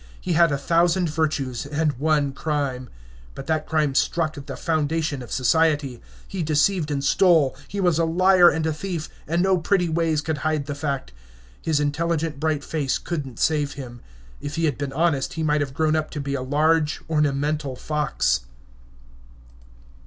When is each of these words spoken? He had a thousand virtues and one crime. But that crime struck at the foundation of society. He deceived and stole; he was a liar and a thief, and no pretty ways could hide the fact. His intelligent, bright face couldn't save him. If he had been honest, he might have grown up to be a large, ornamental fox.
He 0.19 0.33
had 0.33 0.51
a 0.51 0.57
thousand 0.57 1.09
virtues 1.11 1.63
and 1.63 1.91
one 1.99 2.31
crime. 2.31 2.89
But 3.35 3.45
that 3.45 3.67
crime 3.67 3.93
struck 3.93 4.35
at 4.35 4.47
the 4.47 4.55
foundation 4.57 5.21
of 5.21 5.31
society. 5.31 6.01
He 6.27 6.41
deceived 6.41 6.89
and 6.89 7.03
stole; 7.03 7.55
he 7.67 7.79
was 7.79 7.99
a 7.99 8.03
liar 8.03 8.49
and 8.49 8.65
a 8.65 8.73
thief, 8.73 9.09
and 9.27 9.43
no 9.43 9.59
pretty 9.59 9.89
ways 9.89 10.21
could 10.21 10.39
hide 10.39 10.65
the 10.65 10.73
fact. 10.73 11.11
His 11.61 11.79
intelligent, 11.79 12.39
bright 12.39 12.63
face 12.63 12.97
couldn't 12.97 13.37
save 13.37 13.73
him. 13.73 14.01
If 14.41 14.55
he 14.55 14.65
had 14.65 14.79
been 14.79 14.91
honest, 14.91 15.33
he 15.33 15.43
might 15.43 15.61
have 15.61 15.75
grown 15.75 15.95
up 15.95 16.09
to 16.17 16.19
be 16.19 16.33
a 16.33 16.41
large, 16.41 17.01
ornamental 17.07 17.75
fox. 17.75 18.39